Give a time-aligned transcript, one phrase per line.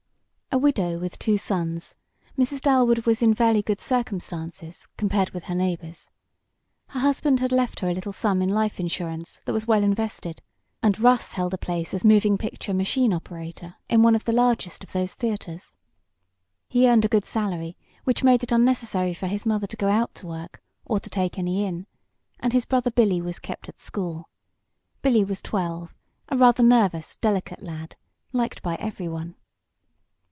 [0.53, 1.95] A widow with two sons,
[2.37, 2.59] Mrs.
[2.59, 6.09] Dalwood was in fairly good circumstances compared with her neighbors.
[6.87, 10.41] Her husband had left her a little sum in life insurance that was well invested,
[10.83, 14.83] and Russ held a place as moving picture machine operator in one of the largest
[14.83, 15.77] of those theaters.
[16.67, 20.13] He earned a good salary which made it unnecessary for his mother to go out
[20.15, 21.87] to work, or to take any in,
[22.41, 24.27] and his brother Billy was kept at school.
[25.01, 25.95] Billy was twelve,
[26.27, 27.95] a rather nervous, delicate lad,
[28.33, 29.35] liked by everyone.